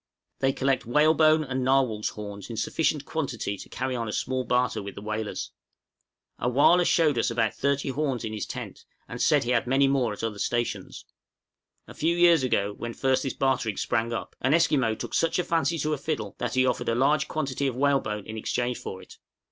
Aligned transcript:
They 0.39 0.51
collect 0.51 0.87
whalebone 0.87 1.43
and 1.43 1.63
narwhal's 1.63 2.09
horns 2.09 2.49
in 2.49 2.57
sufficient 2.57 3.05
quantity 3.05 3.55
to 3.55 3.69
carry 3.69 3.95
on 3.95 4.07
a 4.07 4.11
small 4.11 4.43
barter 4.43 4.81
with 4.81 4.95
the 4.95 5.01
whalers. 5.03 5.51
A 6.39 6.49
wăh 6.49 6.77
lah 6.79 6.83
showed 6.83 7.19
us 7.19 7.29
about 7.29 7.53
thirty 7.53 7.89
horns 7.89 8.25
in 8.25 8.33
his 8.33 8.47
tent, 8.47 8.83
and 9.07 9.21
said 9.21 9.43
he 9.43 9.51
had 9.51 9.67
many 9.67 9.87
more 9.87 10.11
at 10.11 10.23
other 10.23 10.39
stations. 10.39 11.05
A 11.87 11.93
few 11.93 12.17
years 12.17 12.41
ago, 12.41 12.73
when 12.73 12.95
first 12.95 13.21
this 13.21 13.35
bartering 13.35 13.77
sprang 13.77 14.11
up, 14.11 14.35
an 14.41 14.55
Esquimaux 14.55 14.95
took 14.95 15.13
such 15.13 15.37
a 15.37 15.43
fancy 15.43 15.77
to 15.77 15.93
a 15.93 15.99
fiddle 15.99 16.33
that 16.39 16.55
he 16.55 16.65
offered 16.65 16.89
a 16.89 16.95
large 16.95 17.27
quantity 17.27 17.67
of 17.67 17.75
whalebone 17.75 18.25
in 18.25 18.37
exchange 18.39 18.79
for 18.79 19.03
it. 19.03 19.19